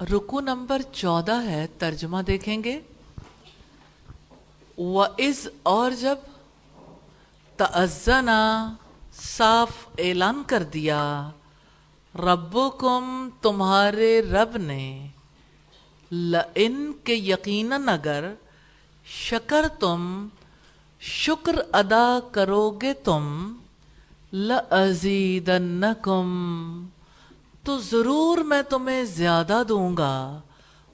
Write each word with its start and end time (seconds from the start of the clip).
رکو 0.00 0.40
نمبر 0.40 0.82
چودہ 0.92 1.42
ہے، 1.42 1.66
ترجمہ 1.78 2.22
دیکھیں 2.26 2.64
گے۔ 2.64 2.80
وَإِذْ، 4.78 5.48
اور 5.62 5.90
جب 5.90 6.16
تَأَذَّنَا، 7.56 8.72
صاف 9.12 9.70
اعلان 9.98 10.42
کر 10.46 10.62
دیا، 10.62 11.30
ربکم 12.14 13.28
تمہارے 13.42 14.22
رب 14.22 14.56
نے 14.56 15.08
لَإِن 16.10 16.92
کے 17.04 17.14
یقیناً 17.14 17.88
اگر 17.88 18.24
شکر 19.06 19.68
تم 19.68 20.28
شکر 21.00 21.56
ادا 21.72 22.18
کرو 22.32 22.70
گے 22.70 22.94
تم 22.94 23.54
لَأَزِيدَنَّكُمْ 24.32 26.26
تو 27.66 27.78
ضرور 27.78 28.38
میں 28.38 28.62
تمہیں 28.62 29.04
زیادہ 29.04 29.62
دوں 29.68 29.96
گا۔ 29.96 30.40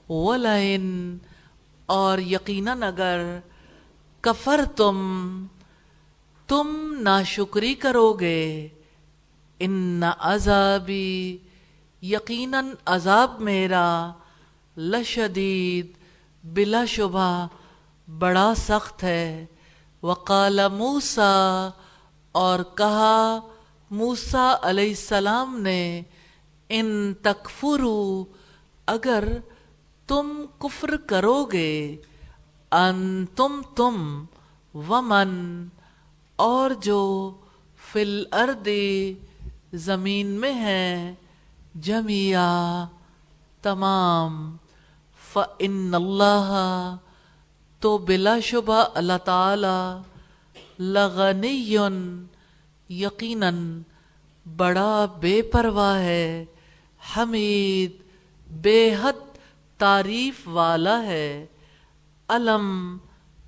وَلَئِن، 0.09 1.17
اور 1.85 2.17
یقیناً 2.17 2.83
اگر 2.83 3.39
کفر 4.21 4.61
تم 4.75 5.45
تم 6.47 6.95
ناشکری 6.99 7.73
کرو 7.73 8.13
گے 8.13 8.67
ان 9.59 10.03
عذابی، 10.19 11.37
یقیناً 12.01 12.65
عذاب 12.85 13.41
میرا 13.41 14.11
لشدید، 14.77 15.91
بلا 16.43 16.85
شبہ 16.85 17.47
بڑا 18.19 18.53
سخت 18.57 19.03
ہے۔ 19.03 19.45
وقال 20.03 20.59
موسیٰ، 20.73 21.69
اور 22.31 22.59
کہا 22.75 23.39
موسیٰ 23.91 24.55
علیہ 24.61 24.89
السلام 24.89 25.61
نے 25.61 26.01
ان 26.75 27.13
تکفرو، 27.21 28.25
اگر 28.87 29.23
تم 30.07 30.27
کفر 30.59 30.95
کرو 31.07 31.43
گے 31.51 31.73
ان 32.71 33.25
تم 33.35 33.61
تم 33.75 33.97
ومن، 34.73 35.31
اور 36.39 36.71
جو 36.81 37.03
فی 37.91 38.01
الارض 38.01 38.67
زمین 39.73 40.27
میں 40.41 40.53
ہے 40.53 41.13
جمیا 41.81 42.49
تمام، 43.61 44.31
فَإِنَّ 45.33 45.95
اللَّهَ، 45.95 46.95
تو 47.81 47.97
بلا 48.07 48.39
شبہ 48.39 48.83
اللہ 48.93 49.17
تعالی 49.25 49.77
لغنی، 50.79 51.55
یقیناً 52.89 53.81
بڑا 54.45 55.05
بے 55.19 55.41
پرواہ 55.41 55.99
ہے۔ 55.99 56.45
حمید 57.17 57.91
بے 58.51 58.95
حد 59.01 59.37
تعریف 59.77 60.47
والا 60.47 61.03
ہے۔ 61.03 61.45
علم، 62.27 62.97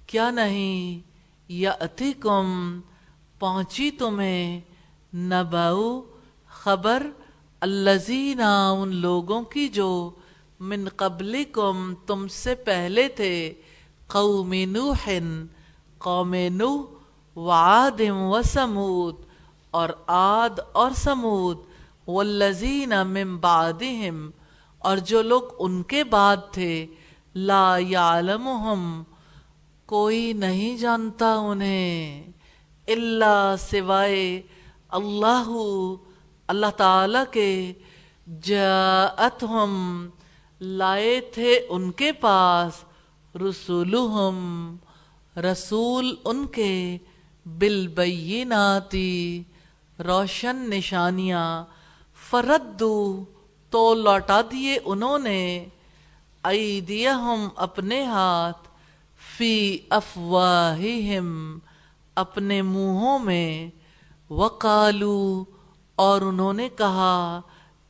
کیا 0.08 0.32
نہیں؟ 0.32 1.08
یا 1.48 1.72
اتکم 1.72 2.80
پہنچی 3.40 3.92
تمہیں۔ 3.92 4.62
نباؤ 5.14 6.02
خبر 6.48 7.08
الزین 7.62 8.42
ان 8.42 8.96
لوگوں 8.96 9.42
کی 9.42 9.68
جو 9.68 10.10
من 10.60 10.88
قبلکم 10.96 11.94
تم 12.08 12.28
سے 12.28 12.56
پہلے 12.56 13.08
تھے۔ 13.08 13.54
قوم 14.08 14.54
نوح 14.54 15.10
قوم 15.98 16.36
نوح، 16.52 16.84
وعاد 17.40 18.02
و 18.10 18.42
سمود 18.42 19.16
اور 19.72 19.90
عاد 20.08 20.60
اور 20.74 20.92
سمود 20.96 21.58
والذین 22.08 22.94
من 23.08 23.36
بعدہم، 23.42 24.30
اور 24.82 24.98
جو 25.10 25.22
لوگ 25.22 25.44
ان 25.60 25.82
کے 25.90 26.04
بعد 26.04 26.52
تھے، 26.54 26.86
لا 27.36 27.78
یعلمہم، 27.80 29.04
کوئی 29.90 30.34
نہیں 30.34 30.78
جانتا 30.78 31.34
انہیں 31.46 32.32
اللہ 32.88 33.56
سوائے 33.60 34.42
اللہ 34.98 35.50
اللہ 36.50 36.72
تعالی 36.78 37.24
کے، 37.32 37.52
جاءتہم، 38.44 39.74
لائے 40.62 41.20
تھے 41.34 41.56
ان 41.70 41.92
کے 41.92 42.12
پاس، 42.22 42.84
رسولہم، 43.36 44.38
رسول 45.36 46.16
ان 46.26 46.46
کے، 46.54 46.98
بالبیناتی، 47.46 49.44
روشن 50.00 50.70
نشانیاں 50.70 51.48
فردو، 52.30 53.26
تو 53.70 53.94
لوٹا 53.94 54.42
دیے 54.52 54.80
انہوں 54.86 55.20
نے۔ 55.20 55.66
ایدیہم 56.44 57.48
اپنے 57.56 58.04
ہاتھ، 58.04 58.68
فی 59.38 59.78
افواہہم 59.90 61.60
اپنے 62.16 62.62
منہوں 62.62 63.20
میں۔ 63.20 63.70
وقالو، 64.30 65.44
اور 65.96 66.22
انہوں 66.22 66.54
نے 66.54 66.70
کہا، 66.70 67.42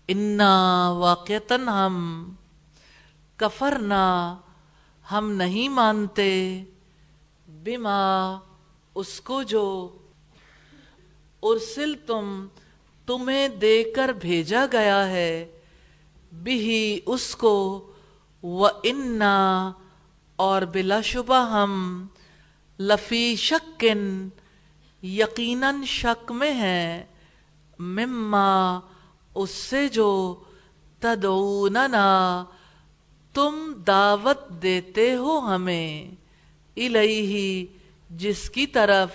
انا 0.07 0.89
واقعتاً 0.89 1.67
ہم۔ 1.67 2.31
کفرنا، 3.35 4.35
ہم 5.11 5.31
نہیں 5.31 5.69
مانتے۔ 5.69 6.63
بما، 7.47 8.39
اس 8.95 9.21
کو 9.21 9.43
جو 9.43 9.97
ارسل 11.43 11.93
تم 12.07 12.45
تمہیں 13.05 13.47
دے 13.47 13.83
کر 13.95 14.09
بھیجا 14.09 14.65
گیا 14.71 15.07
ہے۔ 15.07 15.61
بھی 16.33 17.01
اس 17.05 17.35
کو۔ 17.35 17.91
و 18.43 18.65
انا 18.65 19.71
اور 20.35 20.61
بلا 20.61 21.01
شبہ 21.01 21.49
ہم 21.49 22.07
لفی 22.79 23.35
شکن، 23.35 24.29
یقیناً 25.03 25.83
شک 25.83 26.31
میں 26.31 26.53
ہے 26.53 27.05
مما 27.79 28.79
اس 29.35 29.49
سے 29.49 29.87
جو 29.87 30.35
تدعوننا، 30.99 32.43
تم 33.33 33.73
دعوت 33.87 34.49
دیتے 34.49 35.15
ہو 35.15 35.39
ہمیں۔ 35.39 36.11
الہی 36.77 37.65
جس 38.09 38.49
کی 38.49 38.67
طرف، 38.67 39.09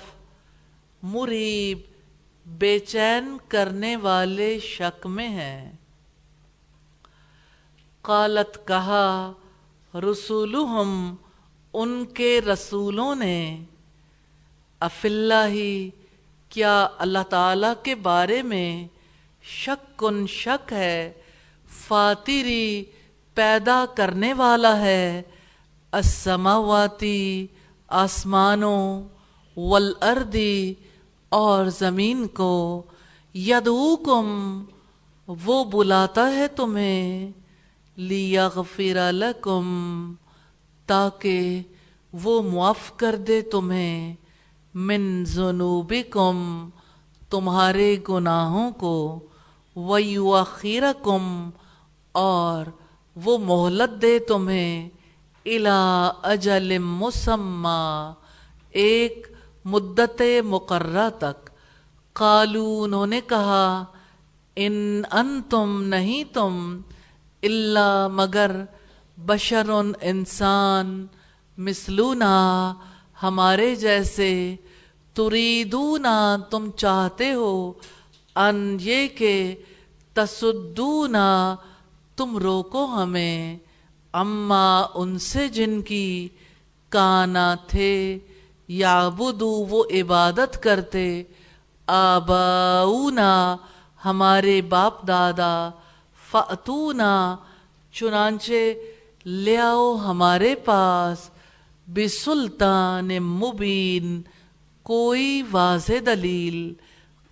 مریب۔ 1.03 1.90
بے 2.47 2.79
چین 2.79 3.37
کرنے 3.49 3.97
والے 3.97 4.59
شک 4.59 5.07
میں 5.07 5.29
ہیں۔ 5.29 5.73
قالت 8.03 8.67
کہا، 8.67 9.33
رسولہم، 9.95 11.15
ان 11.75 12.05
کے 12.07 12.41
رسولوں 12.41 13.15
نے۔ 13.15 13.65
اف 14.81 15.05
اللہ 15.05 15.89
کیا 16.49 16.89
اللہ 16.99 17.23
تعالی 17.31 17.67
کے 17.83 17.95
بارے 17.95 18.43
میں 18.43 18.89
شک 19.43 19.99
کن 19.99 20.27
شک 20.27 20.73
ہے؟ 20.73 21.13
فاتری 21.69 22.85
پیدا 23.35 23.85
کرنے 23.97 24.33
والا 24.33 24.81
ہے۔ 24.81 25.23
السماواتی، 25.93 27.47
آسمانوں، 27.89 29.09
والارضی 29.57 30.75
اور 31.31 31.67
زمین 31.67 32.27
کو 32.27 32.83
یدعوکم، 33.35 34.65
وہ 35.29 35.65
بلاتا 35.65 36.33
ہے 36.33 36.49
تمہیں، 36.49 37.33
لیغفر 37.97 39.13
لکم، 39.13 40.15
تاکہ 40.87 41.63
وہ 42.13 42.43
معاف 42.43 42.97
کر 42.97 43.17
دے 43.17 43.41
تمہیں، 43.43 44.15
من 44.75 45.25
ذنوبکم، 45.25 46.69
تمہارے 47.31 47.97
گناہوں 48.09 48.71
کو، 48.71 49.21
ویؤخرکم، 49.77 51.51
اور 52.13 52.71
وہ 53.17 53.39
مہلت 53.39 54.03
دے 54.03 54.19
تمہیں، 54.19 54.89
الى 55.47 56.11
اجل 56.23 56.79
مسمى 56.79 58.13
ایک 58.71 59.27
مدت 59.65 60.23
مقررہ 60.45 61.11
تک۔ 61.19 61.51
قالو، 62.13 62.83
انہوں 62.83 63.07
نے 63.07 63.21
کہا، 63.21 63.85
ان 64.57 65.03
انتم، 65.11 65.83
نہیں 65.83 66.25
تم 66.35 66.81
اللہ 67.43 68.09
مگر 68.13 68.51
بشر 69.19 69.71
انسان 70.01 71.07
مثلونا 71.59 72.75
ہمارے 73.23 73.75
جیسے 73.75 74.57
تریدونا 75.15 76.37
تم 76.51 76.71
چاہتے 76.71 77.33
ہو 77.33 77.73
ان 78.37 78.77
یہ 78.81 79.09
کہ 79.09 79.55
تصدونا 80.15 81.57
تم 82.17 82.39
روکو 82.39 82.85
ہمیں۔ 82.85 83.59
اما 84.13 84.81
ان 84.95 85.19
سے 85.19 85.49
جن 85.49 85.83
کی 85.83 86.29
کانا 86.89 87.55
تھے۔ 87.55 88.19
یعبدو، 88.73 89.49
وہ 89.49 89.85
عبادت 89.91 90.63
کرتے۔ 90.63 91.23
آباؤنا، 91.87 93.57
ہمارے 94.05 94.63
باپ 94.63 95.09
دادا 95.09 95.71
فاتونا 96.31 97.37
چنانچہ 97.93 98.53
لے 99.25 99.59
آؤ 99.59 99.97
ہمارے 99.97 100.55
پاس۔ 100.55 101.31
بسلطان 101.87 103.09
مبین، 103.19 104.23
کوئی 104.83 105.43
واضح 105.53 105.93
دلیل۔ 106.07 106.75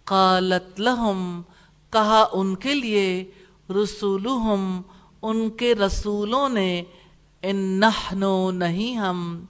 قالت 0.05 0.81
لہم، 0.81 1.43
کہا 1.91 2.27
ان 2.33 2.55
کے 2.55 2.75
لیے۔ 2.75 3.25
رسولہم، 3.71 4.83
ان 5.23 5.51
کے 5.51 5.75
رسولوں 5.75 6.49
نے۔ 6.49 6.83
ان 7.43 7.57
نحنو، 7.57 8.51
نہیں 8.51 8.97
ہم۔ 8.97 9.45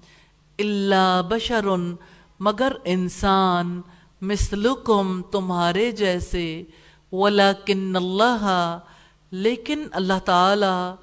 اللہ 0.59 1.23
بشرن 1.29 1.95
مگر 2.41 2.73
انسان 2.85 3.83
مثلکم 4.21 5.23
تمہارے 5.23 5.91
جیسے۔ 5.91 6.65
ولیکن 7.13 7.97
اللہ 7.97 8.79
لیکن 9.31 9.87
اللہ 9.93 10.19
تعالی 10.25 10.95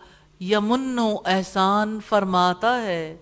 یمن 0.53 0.99
و 0.99 1.15
احسان 1.25 1.99
فرماتا 2.07 2.81
ہے۔ 2.81 3.17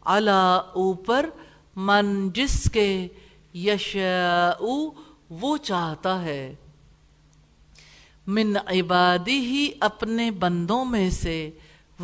اللہ 0.00 0.60
اوپر، 0.72 1.30
من 1.76 2.30
جس 2.34 2.70
کے 2.72 3.08
یشعو 3.54 4.90
وہ 5.30 5.56
چاہتا 5.56 6.22
ہے۔ 6.22 6.54
من 8.26 8.56
عبادی 8.66 9.38
ہی 9.38 9.70
اپنے 9.80 10.30
بندوں 10.30 10.84
میں 10.84 11.10
سے۔ 11.10 11.50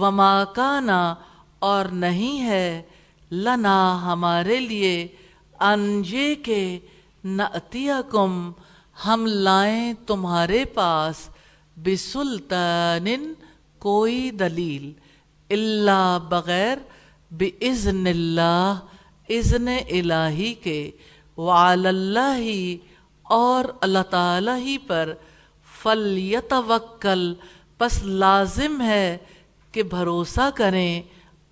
وما 0.01 0.45
کانا 0.45 1.15
اور 1.59 1.85
نہیں 1.85 2.43
ہے۔ 2.43 2.83
لنا 3.35 4.01
ہمارے 4.03 4.61
لیے 4.61 5.07
انجے 5.61 6.35
کے 6.35 6.79
نعتیکم 7.25 8.53
ہم 9.07 9.27
لائیں 9.27 9.93
تمہارے 10.07 10.65
پاس 10.65 11.29
بسلطان، 11.77 13.07
کوئی 13.79 14.31
دلیل 14.31 14.93
اللہ 15.51 16.19
بغیر 16.29 16.79
بِإِذْنِ 17.31 18.11
اللہ، 18.11 18.79
اذن 19.29 19.69
الہی 19.69 20.55
کے، 20.55 20.91
وعلی 21.37 21.89
اللہ 21.89 22.45
اور 23.23 23.65
اللہ 23.81 24.03
تعالی 24.11 24.63
ہی 24.63 24.79
پر۔ 24.79 25.15
فلیتوکل، 25.83 27.35
پس 27.79 28.03
لازم 28.03 28.81
ہے 28.81 29.17
کہ 29.73 29.83
بھروسہ 29.83 30.51
کریں 30.55 31.03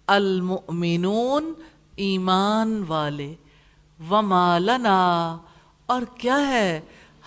المؤمنون 0.07 1.53
ایمان 1.97 2.85
والے۔ 2.89 3.35
وما 4.11 4.59
لنا۔ 4.59 5.39
اور 5.87 6.03
کیا 6.19 6.49
ہے 6.49 6.81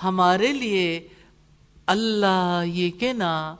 ہمارے 0.03 0.53
لیے؟ 0.53 1.07
اللہ 1.87 2.61
یہ 2.65 2.91
کہ 2.91 3.13
نا 3.13 3.55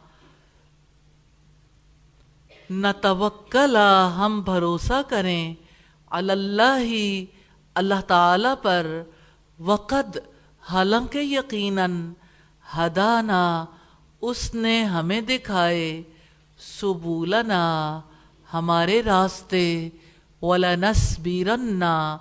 نہ 2.70 2.88
توکلا 3.02 4.16
ہم 4.18 4.42
بھروسہ 4.42 5.02
کریں۔ 5.10 5.54
اللہ 6.10 6.80
ہی 6.80 7.26
اللہ 7.76 8.02
تعالی 8.08 8.50
پر۔ 8.62 9.04
وقد 9.60 10.18
حالانکہ 10.72 11.18
یقیناً، 11.18 12.14
ہدانا، 12.78 13.66
اس 14.22 14.56
نے 14.56 14.84
ہمیں 14.84 15.22
دکھائے۔ 15.22 16.04
سبولنا، 16.60 18.02
ہمارے 18.54 19.04
راستے۔ 19.04 19.90
وَلَنَسْبِرَنَّا 20.42 22.18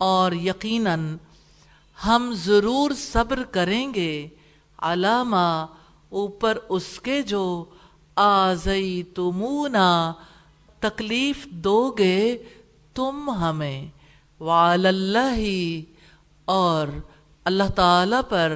اور 0.00 0.32
یقیناً 0.32 1.16
ہم 1.98 2.32
ضرور 2.36 2.90
صبر 2.96 3.42
کریں 3.52 3.94
گے 3.94 4.26
علامہ 4.82 5.46
اوپر 6.12 6.58
اس 6.68 6.88
کے 7.00 7.20
جو 7.22 7.44
آزئی 8.16 9.02
تمونا 9.14 9.88
تکلیف 10.82 11.46
دو 11.64 11.78
گے 11.98 12.36
تم 12.94 13.30
ہمیں 13.40 13.86
وعلی 14.40 14.88
اللہ 14.88 15.40
اور 16.48 16.88
اللہ 17.46 17.70
تعالی 17.74 18.20
پر 18.28 18.52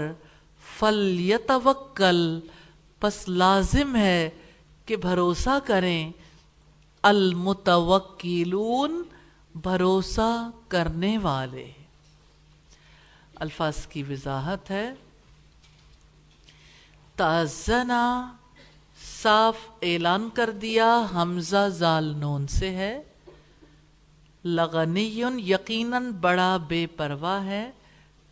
فلیتوکل 0.64 2.19
پس 3.02 3.17
لازم 3.29 3.97
ہے 3.97 4.29
کہ 4.87 4.97
بھروسہ 4.97 5.58
کریں 5.67 6.11
المتوکلون 7.02 9.02
بھروسہ 9.55 10.50
کرنے 10.69 11.19
والے۔ 11.19 11.73
الفاظ 13.35 13.87
کی 13.87 14.02
وضاحت 14.02 14.70
ہے۔ 14.70 14.93
تازنا 17.17 18.32
صاف 19.23 19.55
اعلان 19.82 20.29
کر 20.35 20.50
دیا، 20.50 21.06
حمزہ 21.14 21.69
زال 21.69 22.17
نون 22.17 22.47
سے 22.47 22.70
ہے۔ 22.70 23.02
لغنی 24.44 25.23
یقیناً 25.47 26.11
بڑا 26.11 26.56
بے 26.56 26.87
پرواہ 26.87 27.44
ہے۔ 27.44 27.70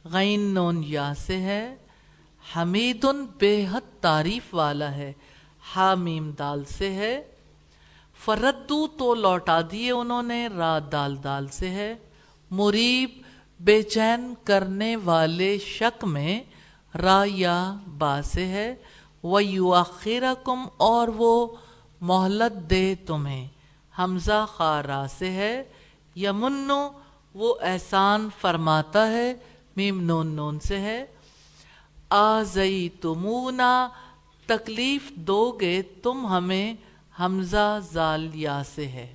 غین 0.04 0.40
نون 0.40 0.82
یا 0.86 1.14
سے 1.14 1.40
ہے۔ 1.40 1.76
حمید 2.56 3.06
بے 3.38 3.66
حد 3.72 4.00
تعریف 4.00 4.54
والا 4.54 4.92
ہے۔ 4.92 5.12
حامیم 5.74 6.30
دال 6.30 6.64
سے 6.64 6.92
ہے۔ 6.92 7.22
فردو 8.24 8.86
تو 8.86 9.14
لوٹا 9.14 9.60
دیے 9.70 9.90
انہوں 9.90 10.22
نے 10.22 10.46
رات 10.46 10.92
دال 10.92 11.16
دال 11.24 11.48
سے 11.48 11.70
ہے۔ 11.70 11.94
مریب، 12.50 13.10
بے 13.60 13.82
چین 13.82 14.34
کرنے 14.44 14.96
والے 14.96 15.58
شک 15.58 16.04
میں 16.04 16.40
را 16.98 17.24
یا 17.26 17.74
با 17.98 18.22
سے 18.22 18.46
ہے۔ 18.46 18.74
وہ 19.22 19.44
یو 19.44 19.74
اور 20.76 21.08
وہ 21.08 21.46
مہلت 22.00 22.70
دے 22.70 22.94
تمہیں۔ 23.06 23.48
حمزہ 23.98 24.46
خارا 24.48 25.06
سے 25.18 25.30
ہے۔ 25.30 25.64
یمنو، 26.16 26.88
وہ 27.34 27.54
احسان 27.60 28.28
فرماتا 28.40 29.10
ہے۔ 29.10 29.34
میم 29.76 30.00
نون 30.00 30.26
نون 30.26 30.60
سے 30.60 30.80
ہے۔ 30.80 31.06
آ 32.10 32.42
زئی 32.42 32.88
تمونا 32.88 33.88
تکلیف 34.46 35.10
دو 35.10 35.58
گے 35.60 35.82
تم 35.82 36.26
ہمیں 36.26 36.74
حمزہ 37.20 37.80
زال 37.92 38.28
یا 38.34 38.62
سے 38.74 38.88
ہے۔ 38.88 39.06